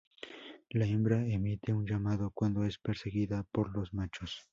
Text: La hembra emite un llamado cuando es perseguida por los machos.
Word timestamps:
La 0.81 0.85
hembra 0.87 1.27
emite 1.27 1.71
un 1.73 1.85
llamado 1.85 2.31
cuando 2.31 2.65
es 2.65 2.79
perseguida 2.79 3.45
por 3.51 3.71
los 3.75 3.93
machos. 3.93 4.49